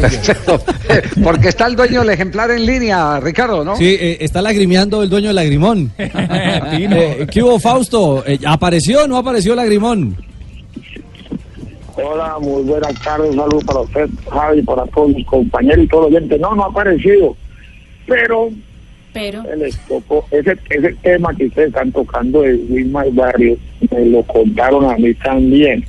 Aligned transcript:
Perfecto. 0.00 0.62
Porque 1.24 1.48
está 1.48 1.66
el 1.66 1.74
dueño 1.74 2.00
del 2.00 2.10
ejemplar 2.10 2.50
en 2.50 2.66
línea, 2.66 3.18
Ricardo, 3.18 3.64
¿no? 3.64 3.76
Sí, 3.76 3.96
eh, 3.98 4.18
está 4.20 4.42
lagrimeando 4.42 5.02
el 5.02 5.08
dueño 5.08 5.28
del 5.28 5.36
lagrimón. 5.36 5.90
eh, 5.98 7.26
¿Qué 7.30 7.42
hubo, 7.42 7.58
Fausto? 7.58 8.22
Eh, 8.26 8.38
¿Apareció 8.46 9.04
o 9.04 9.08
no 9.08 9.16
apareció 9.16 9.54
lagrimón? 9.54 10.14
Hola, 11.96 12.36
muy 12.42 12.62
buenas 12.64 12.92
tardes. 13.02 13.30
Un 13.30 13.36
saludo 13.36 13.60
para 13.60 13.80
usted, 13.80 14.08
Javi, 14.30 14.62
para 14.62 14.84
todos 14.88 15.08
mis 15.14 15.26
compañeros 15.26 15.84
y 15.86 15.88
todo 15.88 16.08
el 16.08 16.14
oyente. 16.16 16.38
No, 16.38 16.54
no 16.54 16.64
ha 16.64 16.68
aparecido. 16.68 17.34
Pero, 18.06 18.50
Pero, 19.14 19.42
les 19.56 19.78
tocó 19.86 20.26
ese, 20.30 20.58
ese 20.68 20.92
tema 21.02 21.34
que 21.34 21.46
ustedes 21.46 21.68
están 21.68 21.90
tocando 21.92 22.42
de 22.42 22.54
Wilmar 22.68 23.10
Barrio, 23.12 23.56
me 23.90 24.04
lo 24.04 24.22
contaron 24.24 24.90
a 24.90 24.96
mí 24.98 25.14
también. 25.14 25.82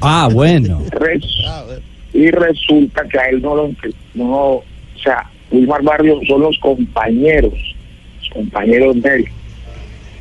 Ah, 0.00 0.28
bueno. 0.32 0.82
Res- 0.92 1.24
y 2.14 2.30
resulta 2.30 3.06
que 3.08 3.18
a 3.18 3.28
él 3.28 3.42
no 3.42 3.56
lo 3.56 3.70
no, 4.14 4.32
o 4.34 4.64
sea, 5.02 5.28
Wilmar 5.50 5.82
Barrio 5.82 6.20
son 6.26 6.42
los 6.42 6.58
compañeros, 6.60 7.52
los 8.20 8.30
compañeros 8.30 9.02
de 9.02 9.16
él, 9.16 9.28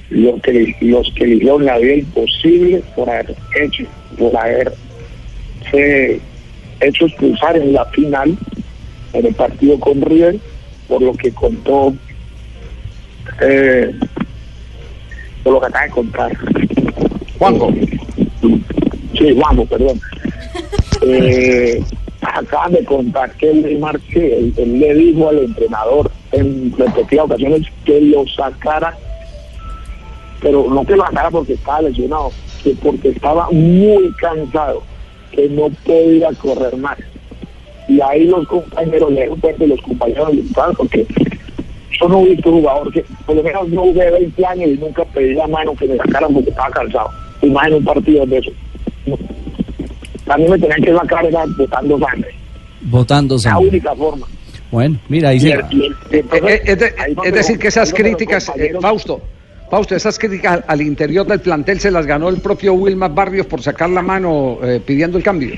los 0.09 0.41
que, 0.41 0.75
los 0.81 1.13
que 1.13 1.27
le 1.27 1.35
hicieron 1.35 1.65
la 1.65 1.77
vida 1.77 1.93
imposible 1.93 2.83
por 2.95 3.09
haber 3.09 3.35
hecho, 3.61 3.83
por 4.17 4.35
haber 4.35 4.73
se 5.69 6.19
hecho 6.81 7.05
expulsar 7.05 7.55
en 7.55 7.73
la 7.73 7.85
final 7.85 8.37
en 9.13 9.25
el 9.27 9.35
partido 9.35 9.79
con 9.79 10.01
River, 10.01 10.37
por 10.87 11.01
lo 11.01 11.13
que 11.13 11.31
contó, 11.31 11.93
eh, 13.41 13.95
por 15.43 15.53
lo 15.53 15.61
que 15.61 15.67
acaba 15.67 15.85
de 15.85 15.91
contar. 15.91 16.31
Juanjo. 17.37 17.71
Sí, 19.15 19.35
Juanjo, 19.35 19.65
perdón. 19.67 20.01
Eh, 21.05 21.83
acaban 22.21 22.71
de 22.71 22.85
contar 22.85 23.31
que 23.33 23.51
él, 23.51 24.53
él 24.57 24.79
le 24.79 24.93
dijo 24.93 25.29
al 25.29 25.39
entrenador 25.39 26.09
en 26.31 26.73
repetidas 26.77 27.25
ocasiones 27.25 27.67
que 27.85 27.99
lo 28.01 28.25
sacara, 28.27 28.95
pero 30.41 30.65
no 30.69 30.85
que 30.85 30.95
lo 30.95 31.05
sacara 31.05 31.29
porque 31.29 31.53
estaba 31.53 31.81
lesionado, 31.81 32.31
que 32.63 32.71
porque 32.81 33.09
estaba 33.09 33.49
muy 33.51 34.11
cansado, 34.19 34.81
que 35.31 35.49
no 35.49 35.69
podía 35.85 36.29
correr 36.33 36.75
más. 36.77 36.97
Y 37.87 37.99
ahí 37.99 38.25
los 38.25 38.47
compañeros 38.47 39.11
le 39.11 39.25
y 39.25 39.67
los 39.67 39.81
compañeros 39.81 40.33
estaban 40.33 40.73
porque 40.75 41.05
yo 41.99 42.07
no 42.07 42.21
he 42.21 42.29
visto 42.29 42.51
jugador 42.51 42.91
que 42.91 43.05
por 43.25 43.35
lo 43.35 43.43
menos 43.43 43.67
no 43.69 43.81
jugué 43.81 44.09
20 44.09 44.45
años 44.45 44.69
y 44.69 44.77
nunca 44.77 45.03
pedí 45.05 45.33
la 45.33 45.47
mano 45.47 45.75
que 45.75 45.87
me 45.87 45.97
sacaran 45.97 46.33
porque 46.33 46.49
estaba 46.49 46.69
cansado. 46.71 47.09
Imagina 47.41 47.75
un 47.75 47.83
partido 47.83 48.25
de 48.25 48.37
eso. 48.37 48.51
También 50.25 50.51
me 50.51 50.59
tenían 50.59 50.81
que 50.81 50.93
sacar 50.93 51.25
era 51.25 51.43
botando 51.57 51.99
sangre. 51.99 52.35
Votando 52.81 53.35
La 53.35 53.41
sangre. 53.41 53.67
única 53.69 53.95
forma. 53.95 54.27
Bueno, 54.71 54.97
mira, 55.07 55.29
ahí 55.29 55.37
Y 55.37 55.39
se... 55.41 55.51
el- 55.51 55.61
y 55.71 55.85
el- 55.85 55.95
entonces, 56.11 56.61
es, 56.65 56.79
de- 56.79 56.85
ahí 56.97 57.09
es 57.11 57.15
donde 57.15 57.31
decir, 57.31 57.59
que 57.59 57.67
esas 57.67 57.93
críticas, 57.93 58.51
eh, 58.57 58.73
Fausto, 58.81 59.21
Fausto, 59.69 59.95
esas 59.95 60.17
críticas 60.17 60.63
al 60.67 60.81
interior 60.81 61.25
del 61.27 61.39
plantel 61.39 61.79
se 61.79 61.91
las 61.91 62.05
ganó 62.05 62.29
el 62.29 62.39
propio 62.41 62.73
Wilmar 62.73 63.13
Barrios 63.13 63.45
por 63.45 63.61
sacar 63.61 63.89
la 63.89 64.01
mano 64.01 64.59
eh, 64.63 64.81
pidiendo 64.85 65.17
el 65.17 65.23
cambio. 65.23 65.55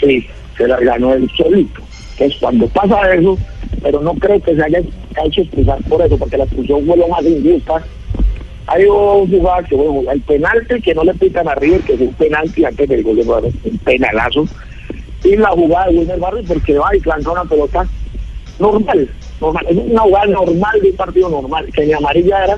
Sí, 0.00 0.26
se 0.56 0.66
la 0.66 0.78
ganó 0.80 1.14
él 1.14 1.28
solito. 1.36 1.80
Entonces, 2.12 2.38
cuando 2.40 2.66
pasa 2.68 3.14
eso, 3.14 3.38
pero 3.82 4.00
no 4.00 4.14
creo 4.14 4.40
que 4.40 4.54
se 4.54 4.62
haya 4.62 4.78
hecho 5.24 5.40
expulsar 5.42 5.78
por 5.88 6.02
eso, 6.02 6.16
porque 6.18 6.36
la 6.36 6.44
expulsión 6.44 6.84
fue 6.86 6.96
lo 6.96 7.08
más 7.08 7.22
injusta. 7.24 7.82
Hay 8.66 8.84
un 8.84 9.28
jugador 9.30 9.66
que, 9.66 9.74
bueno, 9.74 10.10
el 10.10 10.20
penalti 10.22 10.80
que 10.80 10.94
no 10.94 11.04
le 11.04 11.14
pitan 11.14 11.48
a 11.48 11.54
River, 11.56 11.82
que 11.82 11.94
es 11.94 12.00
un 12.00 12.14
penalti 12.14 12.64
antes 12.64 12.88
del 12.88 13.02
gol 13.02 13.16
de 13.16 13.24
Barrio, 13.24 13.52
un 13.64 13.78
penalazo, 13.78 14.46
y 15.24 15.36
la 15.36 15.48
jugada 15.50 15.86
de 15.90 15.98
Wilmer 15.98 16.18
Barrio 16.18 16.42
porque 16.46 16.78
va 16.78 16.94
y 16.96 17.00
lanza 17.00 17.30
una 17.32 17.44
pelota 17.44 17.88
normal, 18.58 19.10
normal, 19.40 19.66
es 19.68 19.76
una 19.76 20.02
jugada 20.02 20.26
normal 20.26 20.80
de 20.80 20.90
un 20.90 20.96
partido 20.96 21.28
normal, 21.28 21.66
que 21.72 21.86
ni 21.86 21.92
amarilla 21.92 22.44
era, 22.44 22.56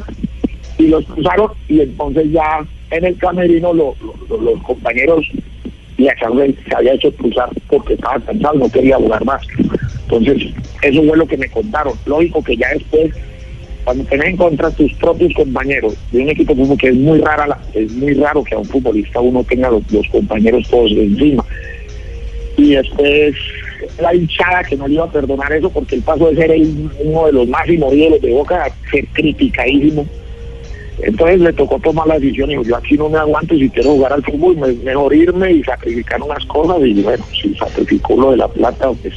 y 0.79 0.89
los 0.89 1.05
cruzaron, 1.07 1.53
y 1.69 1.81
entonces 1.81 2.31
ya 2.31 2.67
en 2.91 3.05
el 3.05 3.17
camerino 3.19 3.73
lo- 3.73 3.97
lo- 4.01 4.15
lo- 4.37 4.53
los 4.53 4.63
compañeros 4.63 5.27
y 5.97 6.09
a 6.09 6.19
Samuel 6.19 6.57
se 6.69 6.75
había 6.77 6.95
hecho 6.95 7.09
expulsar 7.09 7.49
porque 7.69 7.95
estaba 7.95 8.19
cansado, 8.21 8.55
no 8.59 8.69
quería 8.69 8.97
jugar 8.97 9.25
más. 9.25 9.41
Entonces, 10.03 10.53
eso 10.83 11.03
fue 11.03 11.17
lo 11.17 11.27
que 11.27 11.37
me 11.37 11.49
contaron. 11.49 11.95
Lógico 12.05 12.43
que 12.43 12.57
ya 12.57 12.69
después, 12.75 13.13
cuando 13.85 14.05
tenés 14.05 14.29
en 14.29 14.37
contra 14.37 14.71
tus 14.71 14.93
propios 14.95 15.33
compañeros 15.35 15.95
de 16.11 16.23
un 16.23 16.31
equipo 16.31 16.57
como 16.57 16.77
que 16.77 16.89
es 16.89 16.95
muy 16.95 17.19
rara, 17.21 17.47
la- 17.47 17.61
es 17.75 17.91
muy 17.93 18.15
raro 18.15 18.43
que 18.43 18.55
a 18.55 18.59
un 18.59 18.69
futbolista 18.69 19.21
uno 19.21 19.45
tenga 19.45 19.71
los, 19.71 19.83
compañeros 20.09 20.67
todos 20.71 20.91
encima. 20.93 21.45
Y 22.57 22.75
después 22.75 23.35
la 24.01 24.15
hinchada 24.15 24.65
que 24.65 24.77
no 24.77 24.89
le 24.89 24.95
iba 24.95 25.05
a 25.05 25.11
perdonar 25.13 25.53
eso 25.53 25.71
porque 25.71 25.97
el 25.97 26.03
paso 26.03 26.31
de 26.31 26.37
ser 26.37 26.57
uno 27.05 27.27
de 27.27 27.33
los 27.33 27.49
máximos 27.49 27.93
ídolos 27.93 28.23
de 28.23 28.33
Boca 28.33 28.65
a 28.65 28.91
ser 28.91 29.07
criticadísimo. 29.13 30.07
Entonces 31.03 31.41
le 31.41 31.53
tocó 31.53 31.79
tomar 31.81 32.07
la 32.07 32.19
decisión 32.19 32.51
y 32.51 32.53
dijo, 32.55 32.65
yo 32.65 32.77
aquí 32.77 32.97
no 32.97 33.09
me 33.09 33.19
aguanto 33.19 33.57
si 33.57 33.69
quiero 33.69 33.91
jugar 33.91 34.13
al 34.13 34.23
fútbol, 34.23 34.57
me- 34.57 34.73
mejor 34.85 35.15
irme 35.15 35.53
y 35.53 35.63
sacrificar 35.65 36.23
unas 36.23 36.45
cosas 36.47 36.79
y 36.87 37.03
bueno, 37.03 37.27
si 37.43 37.55
sacrificó 37.57 38.17
lo 38.17 38.31
de 38.31 38.37
la 38.39 38.49
plata, 38.49 38.91
pues 39.03 39.13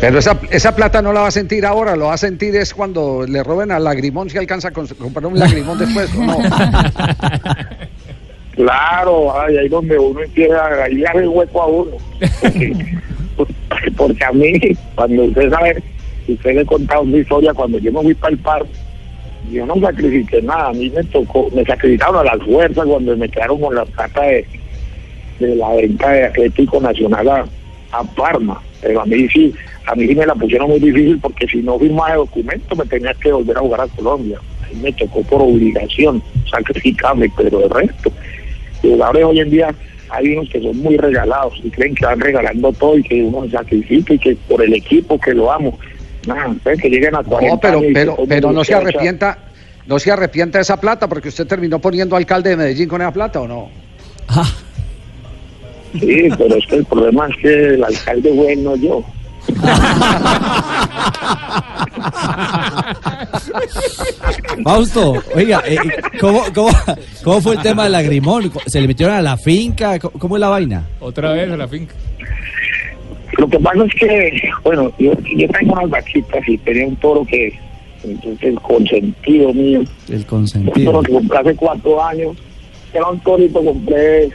Pero 0.00 0.18
esa, 0.18 0.38
esa 0.50 0.74
plata 0.74 1.02
no 1.02 1.12
la 1.12 1.22
va 1.22 1.28
a 1.28 1.32
sentir 1.32 1.64
ahora, 1.64 1.96
lo 1.96 2.06
va 2.06 2.14
a 2.14 2.18
sentir 2.18 2.54
es 2.56 2.74
cuando 2.74 3.24
le 3.26 3.42
roben 3.42 3.70
al 3.70 3.84
lagrimón 3.84 4.30
si 4.30 4.38
alcanza 4.38 4.68
a 4.68 4.72
comprar 4.72 5.26
un 5.26 5.38
lagrimón 5.38 5.78
después. 5.78 6.10
Claro, 8.54 9.36
ay, 9.40 9.56
ahí 9.56 9.68
donde 9.68 9.98
uno 9.98 10.22
empieza, 10.22 10.86
le 10.88 11.08
abre 11.08 11.24
el 11.24 11.28
hueco 11.28 11.62
a 11.62 11.66
uno. 11.66 11.90
Porque, 12.40 13.90
porque 13.96 14.24
a 14.24 14.32
mí, 14.32 14.60
cuando 14.94 15.24
usted 15.24 15.50
sabe, 15.50 15.82
usted 16.28 16.54
le 16.54 16.60
he 16.60 16.64
contado 16.64 17.02
una 17.02 17.16
historia, 17.16 17.52
cuando 17.52 17.78
yo 17.78 17.90
me 17.92 18.02
fui 18.02 18.14
para 18.14 18.32
el 18.32 18.38
paro, 18.38 18.66
yo 19.50 19.66
no 19.66 19.74
sacrifiqué 19.80 20.40
nada, 20.40 20.68
a 20.68 20.72
mí 20.72 20.88
me 20.90 21.02
tocó, 21.04 21.50
me 21.52 21.64
sacrificaron 21.64 22.16
a 22.16 22.36
las 22.36 22.44
fuerzas 22.44 22.86
cuando 22.86 23.16
me 23.16 23.28
quedaron 23.28 23.60
con 23.60 23.74
la 23.74 23.84
plata 23.84 24.22
de, 24.22 24.46
la 25.40 25.70
venta 25.74 26.10
de 26.10 26.24
Atlético 26.26 26.80
Nacional 26.80 27.28
a, 27.28 27.44
a 27.92 28.04
Parma. 28.04 28.62
Pero 28.84 29.00
a 29.00 29.06
mí 29.06 29.26
sí, 29.28 29.52
a 29.86 29.94
mí 29.94 30.06
sí 30.06 30.14
me 30.14 30.26
la 30.26 30.34
pusieron 30.34 30.68
muy 30.68 30.78
difícil 30.78 31.18
porque 31.18 31.46
si 31.46 31.62
no 31.62 31.78
firmaba 31.78 32.10
el 32.10 32.18
documento 32.18 32.76
me 32.76 32.84
tenía 32.84 33.14
que 33.14 33.32
volver 33.32 33.56
a 33.56 33.60
jugar 33.60 33.80
a 33.80 33.86
Colombia. 33.88 34.38
Ahí 34.62 34.76
me 34.76 34.92
tocó 34.92 35.22
por 35.22 35.40
obligación 35.40 36.22
sacrificarme, 36.50 37.30
pero 37.34 37.64
el 37.64 37.70
resto. 37.70 38.12
Los 38.82 38.92
jugadores 38.92 39.24
hoy 39.24 39.40
en 39.40 39.50
día 39.50 39.74
hay 40.10 40.36
unos 40.36 40.50
que 40.50 40.60
son 40.60 40.76
muy 40.76 40.98
regalados 40.98 41.54
y 41.64 41.70
creen 41.70 41.94
que 41.94 42.04
van 42.04 42.20
regalando 42.20 42.72
todo 42.74 42.98
y 42.98 43.02
que 43.02 43.22
uno 43.22 43.44
se 43.46 43.52
sacrifica 43.52 44.12
y 44.12 44.18
que 44.18 44.36
por 44.48 44.62
el 44.62 44.74
equipo 44.74 45.18
que 45.18 45.32
lo 45.32 45.50
amo. 45.50 45.78
Que 46.64 46.88
lleguen 46.88 47.14
a 47.14 47.22
40 47.22 47.54
No, 47.54 47.60
pero, 47.60 47.78
años 47.78 47.90
pero, 47.94 48.16
pero 48.28 48.52
no 48.52 48.64
se 48.64 48.74
arrepienta, 48.74 49.38
no 49.86 49.98
se 49.98 50.10
arrepienta 50.10 50.58
de 50.58 50.62
esa 50.62 50.78
plata 50.78 51.08
porque 51.08 51.28
usted 51.28 51.46
terminó 51.46 51.78
poniendo 51.78 52.16
alcalde 52.16 52.50
de 52.50 52.56
Medellín 52.56 52.88
con 52.88 53.00
esa 53.00 53.12
plata, 53.12 53.40
¿o 53.40 53.48
no? 53.48 53.68
Ah, 54.28 54.50
Sí, 55.98 56.28
pero 56.36 56.56
es 56.56 56.66
que 56.66 56.76
el 56.76 56.84
problema 56.84 57.28
es 57.28 57.36
que 57.36 57.74
el 57.74 57.84
alcalde 57.84 58.32
fue 58.34 58.52
él, 58.52 58.64
no 58.64 58.76
yo. 58.76 59.04
Fausto, 64.62 65.14
oiga, 65.34 65.62
eh, 65.66 65.76
¿cómo, 66.20 66.42
cómo, 66.54 66.70
cómo 67.22 67.40
fue 67.40 67.56
el 67.56 67.62
tema 67.62 67.84
del 67.84 67.92
lagrimón? 67.92 68.50
¿Se 68.66 68.80
le 68.80 68.86
metieron 68.88 69.14
a 69.14 69.22
la 69.22 69.36
finca? 69.36 69.98
¿Cómo, 69.98 70.18
cómo 70.18 70.36
es 70.36 70.40
la 70.40 70.48
vaina? 70.48 70.84
Otra 71.00 71.32
vez 71.32 71.50
a 71.50 71.56
la 71.56 71.68
finca. 71.68 71.94
Lo 73.38 73.48
que 73.48 73.58
pasa 73.58 73.84
es 73.84 73.94
que, 73.94 74.42
bueno, 74.62 74.92
yo, 74.98 75.12
yo 75.36 75.48
tengo 75.48 75.72
unas 75.72 75.90
vaquitas 75.90 76.48
y 76.48 76.56
tenía 76.58 76.86
un 76.86 76.96
toro 76.96 77.24
que, 77.24 77.52
entonces, 78.04 78.54
consentido 78.62 79.52
mío, 79.52 79.80
El 80.08 80.14
un 80.16 80.22
toro 80.24 80.26
consentido. 80.30 81.02
que 81.02 81.12
compré 81.12 81.38
hace 81.38 81.54
cuatro 81.56 82.04
años, 82.04 82.36
era 82.92 83.08
un 83.08 83.18
torito 83.20 83.64
compré, 83.64 84.30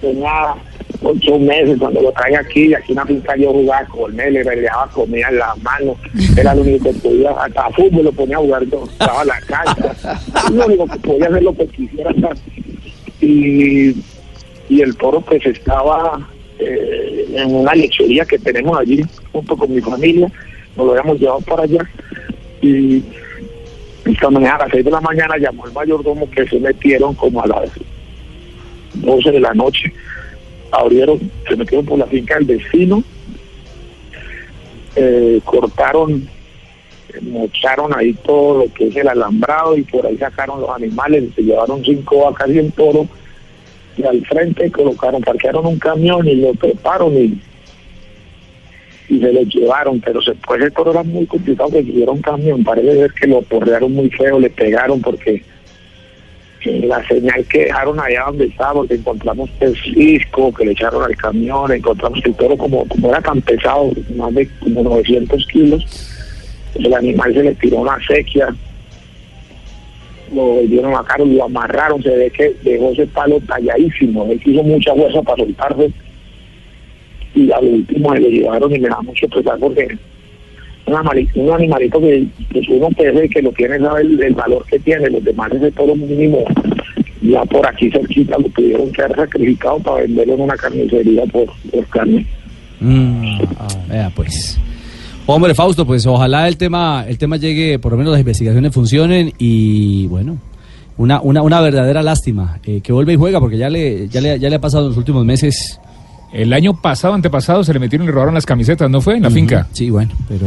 tenía 0.00 0.54
ocho 1.02 1.38
meses 1.38 1.78
cuando 1.78 2.02
lo 2.02 2.12
traje 2.12 2.36
aquí, 2.36 2.66
y 2.66 2.74
aquí 2.74 2.92
en 2.92 2.96
la 2.96 3.06
finca 3.06 3.36
yo 3.36 3.52
jugaba 3.52 3.86
con 3.86 4.18
él, 4.18 4.34
le 4.34 4.62
daba 4.62 4.88
comida 4.88 5.28
en 5.28 5.38
la 5.38 5.54
mano, 5.56 5.96
era 6.36 6.54
lo 6.54 6.62
único 6.62 6.84
que 6.84 6.98
podía, 6.98 7.30
hasta 7.30 7.70
fútbol 7.70 8.04
lo 8.04 8.12
ponía 8.12 8.36
a 8.36 8.40
jugar, 8.40 8.62
estaba 8.62 9.24
la 9.24 9.40
cancha, 9.42 9.94
lo 10.52 10.66
único 10.66 10.86
que 10.86 10.98
podía 10.98 11.26
hacer 11.26 11.42
lo 11.42 11.56
que 11.56 11.66
quisiera. 11.68 12.10
Y, 13.20 13.96
y 14.68 14.82
el 14.82 14.94
toro 14.96 15.20
pues 15.22 15.44
estaba 15.46 16.28
eh, 16.58 17.26
en 17.34 17.54
una 17.54 17.74
lechería 17.74 18.24
que 18.24 18.38
tenemos 18.38 18.78
allí, 18.78 19.04
junto 19.32 19.56
con 19.56 19.72
mi 19.72 19.80
familia, 19.80 20.30
nos 20.76 20.86
lo 20.86 20.92
habíamos 20.92 21.20
llevado 21.20 21.40
para 21.40 21.62
allá, 21.62 21.88
y 22.60 23.02
esta 24.04 24.30
mañana 24.30 24.56
a 24.56 24.58
las 24.60 24.70
6 24.72 24.84
de 24.84 24.90
la 24.90 25.00
mañana 25.00 25.36
llamó 25.36 25.66
el 25.66 25.72
mayordomo 25.72 26.30
que 26.30 26.46
se 26.46 26.60
metieron 26.60 27.14
como 27.14 27.42
a 27.42 27.46
las 27.46 27.70
12 28.96 29.30
de 29.32 29.40
la 29.40 29.54
noche. 29.54 29.92
Abrieron, 30.70 31.18
se 31.48 31.56
metieron 31.56 31.86
por 31.86 31.98
la 31.98 32.06
finca 32.06 32.34
del 32.34 32.44
vecino, 32.44 33.02
eh, 34.96 35.40
cortaron, 35.44 36.28
mocharon 37.22 37.96
ahí 37.96 38.12
todo 38.14 38.64
lo 38.64 38.72
que 38.72 38.88
es 38.88 38.96
el 38.96 39.08
alambrado 39.08 39.76
y 39.76 39.82
por 39.82 40.06
ahí 40.06 40.16
sacaron 40.16 40.60
los 40.60 40.70
animales, 40.70 41.24
se 41.34 41.42
llevaron 41.42 41.84
cinco 41.84 42.24
vacas 42.24 42.50
y 42.50 42.58
un 42.58 42.70
toro 42.72 43.08
y 43.96 44.02
al 44.04 44.24
frente 44.26 44.70
colocaron, 44.70 45.22
parquearon 45.22 45.66
un 45.66 45.78
camión 45.78 46.26
y 46.26 46.34
lo 46.36 46.52
treparon 46.54 47.16
y, 47.16 47.40
y 49.08 49.20
se 49.20 49.32
lo 49.32 49.42
llevaron, 49.42 50.00
pero 50.00 50.20
se, 50.20 50.34
pues 50.34 50.62
el 50.62 50.72
toro 50.72 50.90
era 50.90 51.02
muy 51.02 51.26
complicado 51.26 51.70
que 51.70 51.80
un 51.80 52.20
camión, 52.20 52.64
parece 52.64 52.94
ser 52.94 53.12
que 53.12 53.26
lo 53.26 53.42
porrearon 53.42 53.92
muy 53.92 54.10
feo, 54.10 54.38
le 54.38 54.50
pegaron 54.50 55.00
porque 55.00 55.42
la 56.66 57.06
señal 57.06 57.44
que 57.46 57.64
dejaron 57.64 57.98
allá 58.00 58.24
donde 58.26 58.46
estaba, 58.46 58.74
porque 58.74 58.94
encontramos 58.94 59.50
el 59.60 59.76
cisco 59.76 60.52
que 60.52 60.66
le 60.66 60.72
echaron 60.72 61.02
al 61.02 61.16
camión, 61.16 61.72
encontramos 61.72 62.20
el 62.24 62.34
toro 62.34 62.56
como, 62.56 62.86
como 62.86 63.08
era 63.10 63.20
tan 63.20 63.40
pesado, 63.42 63.92
más 64.16 64.34
de 64.34 64.48
como 64.60 64.82
900 64.82 65.46
kilos, 65.46 65.84
el 66.74 66.94
animal 66.94 67.34
se 67.34 67.42
le 67.42 67.54
tiró 67.54 67.78
una 67.78 67.98
sequía, 68.06 68.48
lo 70.34 70.42
volvieron 70.42 70.94
a 70.94 71.04
cargo, 71.04 71.24
lo 71.24 71.44
amarraron, 71.44 72.02
se 72.02 72.10
ve 72.10 72.30
que 72.30 72.54
dejó 72.62 72.90
ese 72.90 73.06
palo 73.06 73.40
talladísimo, 73.40 74.26
él 74.30 74.40
hizo 74.44 74.62
mucha 74.62 74.94
fuerza 74.94 75.22
para 75.22 75.44
soltarse 75.44 75.90
y 77.34 77.52
al 77.52 77.64
último 77.64 78.12
se 78.14 78.20
le 78.20 78.30
llevaron 78.30 78.74
y 78.74 78.78
me 78.78 78.88
da 78.88 79.00
mucho 79.02 79.28
pesar 79.28 79.58
porque 79.58 79.96
un 80.86 81.50
animalito, 81.52 82.00
que, 82.00 82.26
que 82.52 82.60
uno 82.70 82.88
y 83.24 83.28
que 83.28 83.42
lo 83.42 83.52
tiene 83.52 83.78
sabe 83.78 84.02
el, 84.02 84.34
valor 84.34 84.64
que 84.66 84.78
tiene, 84.78 85.10
los 85.10 85.24
demás 85.24 85.52
ese 85.52 85.70
todo 85.72 85.94
mínimo 85.94 86.44
ya 87.22 87.44
por 87.44 87.66
aquí 87.66 87.90
cerquita 87.90 88.38
lo 88.38 88.48
tuvieron 88.50 88.92
que 88.92 89.02
haber 89.02 89.16
sacrificado 89.16 89.78
para 89.80 90.02
venderlo 90.02 90.34
en 90.34 90.40
una 90.42 90.56
carnicería 90.56 91.24
por, 91.26 91.46
por 91.70 91.86
carne. 91.88 92.26
Mm, 92.80 93.38
pues. 94.14 94.60
Hombre, 95.26 95.54
Fausto, 95.54 95.84
pues 95.84 96.06
ojalá 96.06 96.46
el 96.46 96.56
tema, 96.56 97.04
el 97.08 97.18
tema 97.18 97.36
llegue, 97.36 97.80
por 97.80 97.92
lo 97.92 97.98
menos 97.98 98.12
las 98.12 98.20
investigaciones 98.20 98.72
funcionen 98.72 99.32
y 99.38 100.06
bueno, 100.06 100.38
una, 100.98 101.20
una, 101.20 101.42
una 101.42 101.60
verdadera 101.60 102.02
lástima 102.02 102.60
eh, 102.64 102.80
que 102.80 102.92
vuelve 102.92 103.14
y 103.14 103.16
juega 103.16 103.40
porque 103.40 103.58
ya 103.58 103.68
le, 103.68 104.08
ya 104.08 104.20
le, 104.20 104.38
ya 104.38 104.48
le 104.48 104.56
ha 104.56 104.60
pasado 104.60 104.84
en 104.84 104.90
los 104.90 104.98
últimos 104.98 105.24
meses. 105.24 105.80
El 106.32 106.52
año 106.52 106.74
pasado, 106.74 107.14
antepasado, 107.14 107.64
se 107.64 107.72
le 107.72 107.78
metieron 107.78 108.04
y 108.04 108.08
le 108.08 108.12
robaron 108.12 108.34
las 108.34 108.46
camisetas, 108.46 108.90
¿no 108.90 109.00
fue? 109.00 109.16
En 109.16 109.22
la 109.22 109.30
finca. 109.30 109.66
Sí, 109.72 109.90
bueno, 109.90 110.12
pero. 110.28 110.46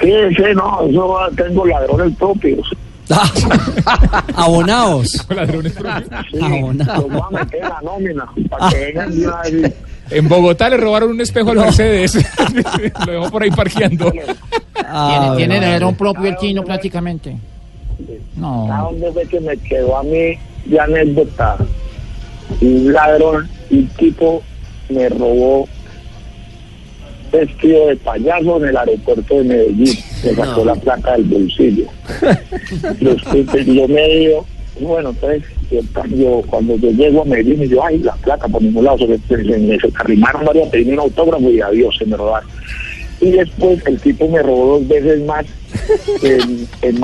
Sí, 0.00 0.12
sí, 0.36 0.42
no, 0.54 0.88
yo 0.90 1.18
tengo 1.36 1.66
ladrones 1.66 2.16
propios. 2.16 2.68
Abonados. 4.34 5.26
ladrones 5.34 5.72
propios. 5.72 6.26
Sí, 6.30 6.38
Abonados. 6.40 7.04
Los 7.04 7.12
voy 7.12 7.20
a 7.20 7.44
meter 7.44 7.60
la 7.62 7.80
nómina 7.82 8.26
para 8.48 8.68
que 8.70 8.78
vengan 8.78 9.72
en 10.10 10.28
Bogotá 10.28 10.68
le 10.68 10.76
robaron 10.76 11.10
un 11.10 11.20
espejo 11.20 11.50
al 11.50 11.58
Mercedes. 11.58 12.14
Lo 13.06 13.12
dejó 13.12 13.30
por 13.30 13.42
ahí 13.42 13.50
parqueando. 13.50 14.12
Ah, 14.76 15.34
tiene 15.36 15.60
ladrón 15.60 15.94
propio 15.96 16.26
el 16.26 16.36
chino 16.36 16.62
prácticamente. 16.62 17.36
No. 18.36 18.72
¿A 18.72 18.82
dónde 18.82 19.10
ve 19.10 19.26
que 19.26 19.40
me 19.40 19.56
quedó 19.56 19.96
a 19.96 20.02
mí 20.02 20.38
de 20.66 20.80
anécdota? 20.80 21.56
Un 22.60 22.92
ladrón, 22.92 23.48
un 23.70 23.86
tipo 23.88 24.42
me 24.88 25.08
robó 25.08 25.68
vestido 27.32 27.88
de 27.88 27.96
payaso 27.96 28.58
en 28.58 28.68
el 28.68 28.76
aeropuerto 28.76 29.38
de 29.38 29.44
Medellín. 29.44 29.98
Me 30.24 30.34
sacó 30.34 30.64
la 30.64 30.74
placa 30.74 31.12
del 31.12 31.24
bolsillo. 31.24 31.86
yo 33.66 33.88
me 33.88 34.08
dio 34.08 34.46
bueno, 34.80 35.10
entonces 35.10 35.42
yo, 35.70 36.42
cuando 36.48 36.76
yo 36.76 36.90
llego 36.90 37.22
a 37.22 37.24
Medellín, 37.24 37.62
y 37.62 37.68
yo, 37.68 37.84
ay, 37.84 37.98
la 37.98 38.14
placa 38.16 38.46
por 38.46 38.62
ningún 38.62 38.84
lado, 38.84 38.98
se, 38.98 39.06
me, 39.06 39.18
se, 39.78 39.88
arrimaron 39.94 40.44
varios, 40.44 40.68
pedí 40.68 40.92
un 40.92 41.00
autógrafo 41.00 41.50
y 41.50 41.60
adiós, 41.60 41.96
se 41.98 42.04
me 42.04 42.16
robaron. 42.16 42.48
Y 43.20 43.30
después 43.30 43.82
el 43.86 43.98
tipo 44.00 44.28
me 44.28 44.42
robó 44.42 44.78
dos 44.78 44.88
veces 44.88 45.24
más 45.24 45.46
en, 46.22 46.68
en, 46.82 47.02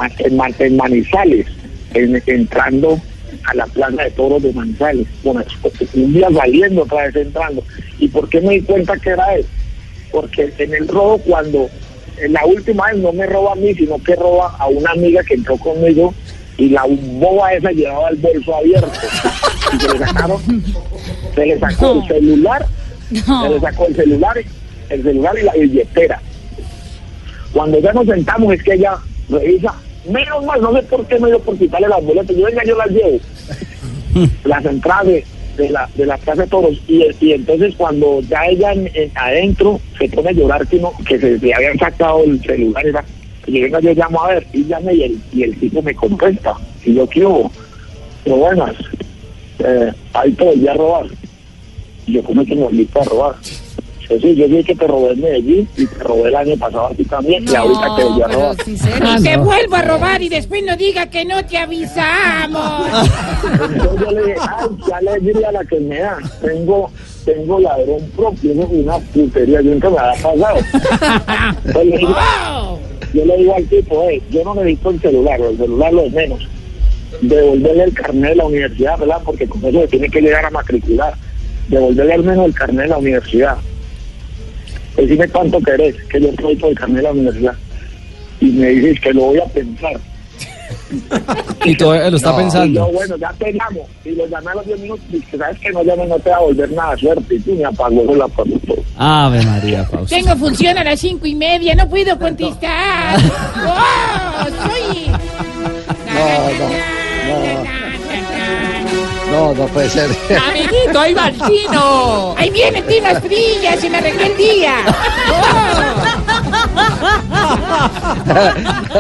en, 0.58 0.76
Manizales, 0.76 1.46
entrando 1.94 3.00
a 3.44 3.54
la 3.54 3.66
plaza 3.66 4.02
de 4.02 4.10
toros 4.12 4.42
de 4.42 4.52
Manizales. 4.52 5.06
Bueno, 5.22 5.42
un 5.94 6.12
día 6.12 6.28
saliendo, 6.34 6.82
otra 6.82 7.04
vez 7.04 7.16
entrando. 7.16 7.62
¿Y 7.98 8.08
por 8.08 8.28
qué 8.28 8.40
me 8.40 8.54
di 8.54 8.60
cuenta 8.62 8.96
que 8.96 9.10
era 9.10 9.34
él? 9.34 9.46
Porque 10.10 10.52
en 10.58 10.74
el 10.74 10.88
robo, 10.88 11.18
cuando 11.18 11.68
en 12.18 12.32
la 12.32 12.44
última 12.44 12.86
vez 12.86 12.98
no 12.98 13.12
me 13.12 13.26
roba 13.26 13.52
a 13.52 13.56
mí, 13.56 13.74
sino 13.74 13.98
que 14.02 14.14
roba 14.14 14.54
a 14.58 14.66
una 14.68 14.90
amiga 14.90 15.22
que 15.24 15.34
entró 15.34 15.56
conmigo 15.56 16.14
y 16.58 16.68
la 16.68 16.84
boba 16.86 17.54
esa 17.54 17.70
llevaba 17.70 18.10
el 18.10 18.16
bolso 18.16 18.54
abierto. 18.54 18.92
Y 19.72 19.80
se 19.80 19.88
le 19.92 19.98
sacaron, 19.98 20.40
se 21.34 21.46
le 21.46 21.58
sacó 21.58 21.92
el 21.92 22.08
celular, 22.08 22.66
se 23.10 23.48
le 23.48 23.60
sacó 23.60 23.86
el 23.86 23.96
celular, 23.96 24.36
el 24.90 25.02
celular 25.02 25.38
y 25.38 25.42
la 25.42 25.52
billetera. 25.54 26.20
Cuando 27.52 27.78
ya 27.80 27.92
nos 27.92 28.06
sentamos 28.06 28.54
es 28.54 28.62
que 28.62 28.74
ella 28.74 28.96
revisa, 29.28 29.74
menos 30.08 30.44
mal, 30.44 30.60
no 30.60 30.72
sé 30.72 30.82
por 30.82 31.06
qué 31.06 31.18
me 31.18 31.28
dio 31.28 31.38
por 31.40 31.56
quitarle 31.56 31.88
las 31.88 32.04
boletas, 32.04 32.36
yo 32.36 32.46
venga, 32.46 32.64
yo 32.64 32.76
las 32.76 32.90
llevo. 32.90 33.18
las 34.44 34.64
entradas 34.64 35.06
de, 35.56 35.70
la, 35.70 35.88
de 35.94 36.06
la 36.06 36.18
casa 36.18 36.42
de 36.42 36.48
toros 36.48 36.78
y, 36.86 37.06
y 37.20 37.32
entonces 37.32 37.74
cuando 37.76 38.20
ya 38.22 38.46
ella 38.46 38.74
adentro 39.14 39.80
se 39.98 40.08
pone 40.08 40.30
a 40.30 40.32
llorar 40.32 40.66
que, 40.66 40.78
no, 40.78 40.92
que 41.06 41.18
se 41.18 41.38
le 41.38 41.54
habían 41.54 41.78
sacado 41.78 42.24
el 42.24 42.40
celular 42.42 42.84
y 42.86 42.92
y 43.46 43.60
venga, 43.60 43.80
yo 43.80 43.92
llamo 43.92 44.22
a 44.22 44.28
ver, 44.28 44.46
y 44.52 44.64
llame 44.64 44.94
y 44.94 45.02
el, 45.02 45.20
y 45.32 45.42
el 45.42 45.58
tipo 45.58 45.82
me 45.82 45.94
contesta. 45.94 46.54
Y 46.84 46.94
yo, 46.94 47.08
¿qué 47.08 47.26
hubo? 47.26 47.50
Pero 48.24 48.36
buenas, 48.36 48.74
eh, 49.58 49.92
ahí 50.14 50.32
te 50.32 50.44
volví 50.44 50.68
a 50.68 50.74
robar. 50.74 51.06
Y 52.06 52.12
yo, 52.12 52.22
¿cómo 52.22 52.44
que 52.44 52.54
me 52.54 52.64
a 52.64 53.04
robar? 53.04 53.34
Sí, 54.08 54.18
sí, 54.20 54.34
yo 54.34 54.48
vi 54.48 54.64
que 54.64 54.74
te 54.74 54.86
robé 54.86 55.12
en 55.12 55.20
Medellín 55.20 55.68
y 55.76 55.86
te 55.86 55.98
robé 56.00 56.28
el 56.28 56.36
año 56.36 56.56
pasado 56.56 56.86
a 56.86 56.90
ti 56.90 57.04
también 57.04 57.48
y 57.48 57.54
ahorita 57.54 57.96
te 57.96 58.04
volví 58.04 58.22
a 58.22 58.26
robar. 58.28 58.56
y 58.66 59.22
te 59.22 59.36
vuelvo 59.36 59.76
a 59.76 59.82
robar 59.82 60.22
y 60.22 60.28
después 60.28 60.62
no 60.64 60.76
diga 60.76 61.06
que 61.08 61.24
no 61.24 61.44
te 61.46 61.58
avisamos. 61.58 62.86
Entonces 63.44 64.00
yo 64.00 64.10
le 64.10 64.22
dije, 64.24 64.36
ay, 64.40 64.68
ya 64.88 65.00
le 65.00 65.20
diría 65.20 65.48
a 65.48 65.52
la 65.52 65.64
que 65.64 65.80
me 65.80 65.98
da, 65.98 66.18
tengo 66.40 66.90
tengo 67.24 67.60
ladrón 67.60 68.10
propio, 68.16 68.54
¿no? 68.54 68.64
una 68.64 68.98
putería, 68.98 69.60
yo 69.60 69.70
nunca 69.70 69.90
me 69.90 69.98
ha 69.98 70.12
pasado. 70.14 70.56
Entonces, 71.64 72.00
le 72.00 72.08
yo 73.14 73.26
le 73.26 73.36
digo 73.36 73.54
al 73.54 73.64
tipo, 73.66 74.04
hey, 74.08 74.22
yo 74.30 74.42
no 74.44 74.54
necesito 74.54 74.90
el 74.90 75.00
celular, 75.00 75.40
el 75.40 75.56
celular 75.56 75.92
lo 75.92 76.02
es 76.02 76.12
menos. 76.12 76.48
Devolverle 77.20 77.84
el 77.84 77.92
carnet 77.92 78.30
de 78.30 78.36
la 78.36 78.46
universidad, 78.46 78.98
¿verdad? 78.98 79.20
Porque 79.24 79.46
con 79.46 79.64
eso 79.64 79.82
se 79.82 79.88
tiene 79.88 80.08
que 80.08 80.20
llegar 80.22 80.44
a 80.46 80.50
matricular. 80.50 81.14
Devolverle 81.68 82.14
al 82.14 82.22
menos 82.24 82.46
el 82.46 82.54
carnet 82.54 82.84
de 82.84 82.88
la 82.88 82.98
universidad. 82.98 83.58
Decime 84.96 85.28
cuánto 85.28 85.60
querés, 85.60 85.96
que 86.04 86.20
yo 86.20 86.32
traigo 86.34 86.68
el 86.68 86.74
carnet 86.74 86.96
de 86.96 87.02
la 87.02 87.12
universidad. 87.12 87.54
Y 88.40 88.46
me 88.46 88.68
dices 88.68 89.00
que 89.00 89.12
lo 89.12 89.22
voy 89.22 89.38
a 89.38 89.44
pensar. 89.46 89.92
y 91.64 91.76
todavía 91.76 92.10
lo 92.10 92.16
está 92.16 92.36
pensando. 92.36 92.90
bueno, 92.92 93.16
ya 93.16 93.32
te 93.38 93.52
llamo. 93.52 93.86
Y 94.04 94.10
lo 94.10 94.26
llamé 94.26 94.50
a 94.50 94.54
los 94.54 94.66
10 94.66 94.80
minutos 94.80 95.04
y 95.12 95.20
que 95.20 95.38
sabes 95.38 95.58
que 95.58 95.70
no 95.70 95.82
llame, 95.82 96.06
no 96.06 96.18
te 96.18 96.30
va 96.30 96.36
a 96.36 96.40
volver 96.40 96.70
nada 96.72 96.96
suerte. 96.96 97.34
Y 97.34 97.40
tú 97.40 97.54
me 97.54 97.64
apagó 97.64 98.14
la 98.14 98.28
todo. 98.28 98.46
Ave 98.96 99.42
María, 99.42 99.84
Fausto. 99.84 100.14
Tengo 100.14 100.36
función 100.36 100.76
a 100.78 100.84
las 100.84 101.00
cinco 101.00 101.26
y 101.26 101.34
media, 101.34 101.74
no 101.74 101.88
puedo 101.88 102.18
contestar. 102.18 103.18
¡Oh! 103.66 104.44
Soy. 104.44 105.06
No, 106.06 106.58
no, 106.58 107.64
no. 107.64 108.01
No, 109.32 109.54
puede 109.68 109.88
ser. 109.88 110.10
Amiguito, 110.48 111.00
ahí 111.00 111.14
va 111.14 111.28
el 111.28 111.40
chino. 111.40 112.34
Ahí 112.36 112.50
viene 112.50 112.82
Tina 112.82 113.18
Fría, 113.18 113.76
se 113.78 113.88
me 113.88 113.96
arregló 113.96 114.26
el 114.26 114.36
día. 114.36 114.74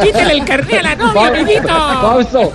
Quítale 0.02 0.32
el 0.32 0.44
carnet 0.44 0.78
a 0.78 0.82
la 0.82 0.94
novia, 0.94 1.26
amiguito. 1.26 1.68
Fausto. 1.68 2.52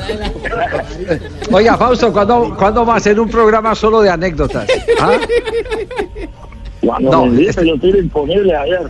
Oiga, 1.51 1.77
Fausto, 1.77 2.12
¿cuándo, 2.12 2.55
¿cuándo 2.57 2.84
va 2.84 2.96
a 2.96 2.98
hacer 2.98 3.19
un 3.19 3.29
programa 3.29 3.75
solo 3.75 4.01
de 4.01 4.10
anécdotas? 4.10 4.67
¿Ah? 5.00 5.17
Cuando 6.81 7.12
no, 7.12 7.25
me 7.27 7.41
dice, 7.41 7.67
yo 7.67 7.75
estoy 7.75 8.01
disponible 8.01 8.55
ayer. 8.55 8.89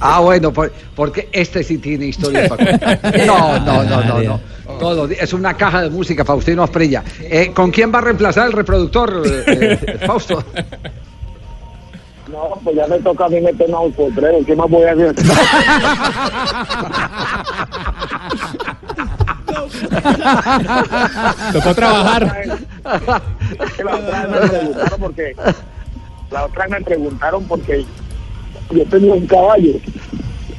Ah, 0.00 0.20
bueno, 0.20 0.52
porque 0.94 1.28
este 1.32 1.64
sí 1.64 1.78
tiene 1.78 2.06
historia 2.06 2.48
para 2.48 2.96
No, 3.26 3.58
no, 3.58 3.82
no, 3.82 4.04
no, 4.04 4.22
no. 4.22 4.40
Todo, 4.78 5.08
es 5.08 5.32
una 5.32 5.54
caja 5.54 5.82
de 5.82 5.90
música, 5.90 6.24
Faustino 6.24 6.62
Asprilla. 6.62 7.02
Eh, 7.20 7.50
¿Con 7.54 7.70
quién 7.70 7.92
va 7.92 7.98
a 7.98 8.02
reemplazar 8.02 8.46
el 8.46 8.52
reproductor, 8.52 9.22
eh, 9.26 9.44
eh, 9.46 9.98
Fausto? 10.06 10.44
No, 12.30 12.60
pues 12.62 12.76
ya 12.76 12.86
me 12.86 12.98
toca 12.98 13.24
a 13.24 13.28
mí 13.28 13.40
meterme 13.40 13.74
a 13.74 13.80
un 13.80 13.92
potrero. 13.92 14.38
¿Qué 14.44 14.54
más 14.54 14.70
voy 14.70 14.84
a 14.84 14.92
hacer? 14.92 15.14
Tocó 21.52 21.74
trabajar. 21.74 22.58
La 23.84 23.94
otra 23.94 24.26
vez 24.26 24.30
me 24.30 24.48
preguntaron 24.48 25.00
porque 25.00 25.36
la 26.30 26.44
otra 26.44 26.64
vez 26.64 26.70
me 26.70 26.80
preguntaron 26.82 27.44
porque 27.44 27.84
yo 28.70 28.84
tenía 28.86 29.14
un 29.14 29.26
caballo 29.26 29.72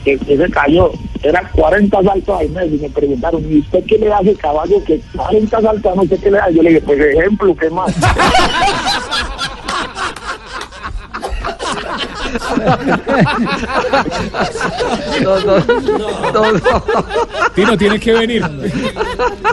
que, 0.04 0.18
se 0.18 0.50
cayó, 0.50 0.92
eran 1.24 1.48
40 1.54 2.04
saltos 2.04 2.40
al 2.40 2.50
mes 2.50 2.66
y 2.74 2.78
me 2.78 2.90
preguntaron, 2.90 3.44
¿y 3.52 3.60
usted 3.60 3.84
qué 3.86 3.98
le 3.98 4.12
hace 4.14 4.36
caballo 4.36 4.84
que 4.86 5.02
40 5.16 5.62
saltos 5.62 5.96
no 5.96 6.04
sé 6.04 6.18
qué 6.18 6.32
le 6.32 6.38
da? 6.38 6.50
Yo 6.50 6.62
le 6.64 6.70
dije, 6.70 6.82
pues 6.82 7.00
ejemplo, 7.00 7.56
¿qué 7.56 7.70
más? 7.70 7.94
No, 15.22 15.40
no, 15.40 15.60
no, 16.34 16.52
no. 16.52 16.60
Tino, 17.56 17.78
tienes 17.78 18.00
que 18.02 18.14
venir. 18.14 18.42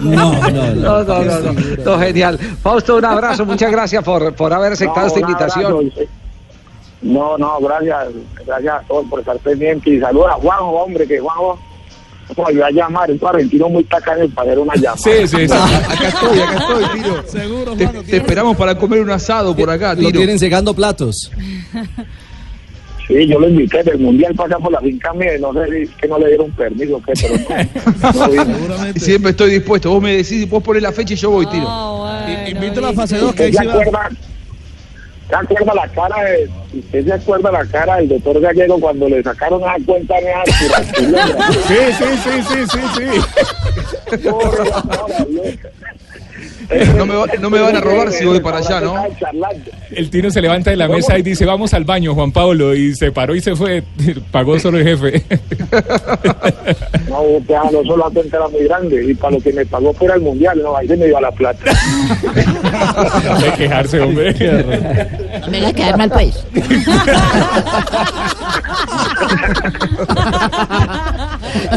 No, 0.02 0.32
no, 0.32 0.50
no. 0.50 0.74
No, 0.74 1.04
no, 1.04 1.24
no, 1.24 1.40
no. 1.40 1.52
No, 1.84 1.98
genial. 1.98 2.38
Fausto, 2.62 2.96
un 2.96 3.04
abrazo, 3.04 3.44
muchas 3.44 3.70
gracias 3.70 4.02
por, 4.04 4.34
por 4.34 4.52
haber 4.52 4.72
aceptado 4.72 5.02
No, 5.02 5.06
esta 5.08 5.20
invitación. 5.20 5.66
abrazo. 5.72 5.90
No, 7.02 7.36
no, 7.38 7.58
gracias, 7.60 8.08
gracias 8.46 8.74
a 8.74 8.80
todos 8.86 9.06
por 9.08 9.20
estar 9.20 9.38
pendientes 9.38 9.92
y 9.92 10.00
saludos 10.00 10.28
a 10.30 10.34
Juanjo, 10.34 10.70
hombre, 10.70 11.06
que 11.06 11.18
Juanjo 11.18 11.58
como 12.34 12.50
yo 12.50 12.64
a 12.64 12.70
llamar, 12.70 13.10
es 13.10 13.22
un 13.22 13.28
argentino 13.28 13.68
muy 13.68 13.84
tacaño 13.84 14.28
para 14.34 14.50
hacer 14.50 14.58
una 14.58 14.74
llamada. 14.74 14.96
Sí, 14.96 15.10
sí, 15.26 15.46
sí. 15.46 15.54
Acá 15.54 16.08
estoy, 16.08 16.40
acá 16.40 16.56
estoy, 16.58 17.00
Tiro. 17.00 17.22
Seguro, 17.26 17.76
Te, 17.76 17.86
te 17.86 18.16
esperamos 18.16 18.56
para 18.56 18.76
comer 18.76 19.00
un 19.00 19.10
asado 19.10 19.54
por 19.54 19.70
acá, 19.70 19.94
Lo 19.94 20.00
Tiro. 20.00 20.10
tienen 20.18 20.38
secando 20.38 20.74
platos. 20.74 21.30
Sí, 23.06 23.28
yo 23.28 23.38
lo 23.38 23.48
invité 23.48 23.84
del 23.84 24.00
mundial 24.00 24.34
para 24.34 24.56
acá 24.56 24.58
por 24.58 24.72
la 24.72 24.80
finca 24.80 25.12
mía 25.12 25.36
y 25.36 25.40
no 25.40 25.52
sé 25.52 25.86
si 25.86 25.92
que 25.94 26.08
no 26.08 26.18
le 26.18 26.26
dieron 26.26 26.50
permiso 26.50 26.96
o 26.96 27.02
qué, 27.02 27.12
pero 27.14 27.36
no. 28.08 28.68
no. 28.68 28.92
Siempre 28.96 29.30
estoy 29.30 29.50
dispuesto. 29.52 29.90
Vos 29.90 30.02
me 30.02 30.16
decís, 30.16 30.48
vos 30.48 30.62
ponés 30.62 30.82
la 30.82 30.90
fecha 30.90 31.14
y 31.14 31.16
yo 31.16 31.30
voy, 31.30 31.46
Tiro. 31.46 31.68
Invito 32.48 32.80
a 32.80 32.90
la 32.90 32.92
fase 32.92 33.18
2 33.18 33.30
¿Usted 33.30 33.52
se 33.52 33.68
acuerda, 33.68 34.10
se 35.28 35.34
acuerda 35.34 35.74
la 35.74 35.88
cara 35.88 36.22
de, 36.22 36.48
usted 36.78 37.04
se 37.04 37.12
acuerda 37.12 37.50
la 37.52 37.66
cara 37.66 37.96
del 37.96 38.08
doctor 38.08 38.40
Gallego 38.40 38.78
cuando 38.78 39.08
le 39.08 39.22
sacaron 39.22 39.62
a 39.64 39.76
cuenta? 39.84 40.14
Sí, 41.66 41.76
sí, 41.98 42.04
sí, 42.24 42.42
sí, 42.48 42.64
sí, 42.72 42.80
sí. 42.96 43.08
No 46.96 47.06
me, 47.06 47.14
va- 47.14 47.26
no 47.40 47.50
me 47.50 47.60
van 47.60 47.76
a 47.76 47.80
robar 47.80 48.10
si 48.12 48.24
voy 48.24 48.40
para 48.40 48.58
allá, 48.58 48.80
¿no? 48.80 48.94
El 49.90 50.10
tino 50.10 50.30
se 50.30 50.40
levanta 50.42 50.70
de 50.70 50.76
la 50.76 50.88
mesa 50.88 51.16
y 51.18 51.22
dice, 51.22 51.44
vamos 51.46 51.72
al 51.74 51.84
baño, 51.84 52.14
Juan 52.14 52.32
Pablo. 52.32 52.74
Y 52.74 52.94
se 52.94 53.12
paró 53.12 53.34
y 53.34 53.40
se 53.40 53.54
fue. 53.54 53.82
Pagó 54.32 54.58
solo 54.58 54.78
el 54.78 54.84
jefe. 54.84 55.22
No, 57.08 57.22
no 57.70 57.82
solo 57.84 57.96
la 57.98 58.10
cuenta 58.12 58.36
era 58.36 58.48
muy 58.48 58.64
grande 58.64 59.04
y 59.10 59.14
para 59.14 59.36
lo 59.36 59.40
que 59.40 59.52
me 59.52 59.64
pagó 59.66 59.92
fuera 59.92 60.14
el 60.16 60.22
mundial, 60.22 60.60
no, 60.62 60.76
ahí 60.76 60.88
se 60.88 60.96
me 60.96 61.06
dio 61.06 61.18
a 61.18 61.20
la 61.20 61.30
plata. 61.30 61.60
De 63.40 63.52
quejarse, 63.56 64.00
hombre. 64.00 64.34
No 65.40 65.48
me 65.48 65.58
hagas 65.58 65.72
quedar 65.72 65.96
mal, 65.98 66.10
pues. 66.10 66.44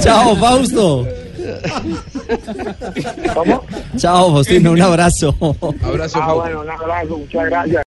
Chao, 0.02 0.36
Fausto. 0.36 1.08
¿Cómo? 3.34 3.64
Chao, 3.98 4.32
Faustino, 4.34 4.72
un 4.72 4.82
abrazo. 4.82 5.36
Abrazo, 5.84 6.20
Ah, 6.22 6.34
bueno, 6.34 6.62
un 6.62 6.70
abrazo, 6.70 7.18
muchas 7.18 7.46
gracias. 7.46 7.84